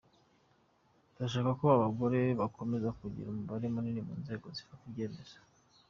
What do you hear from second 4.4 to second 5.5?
zifata ibyemezo.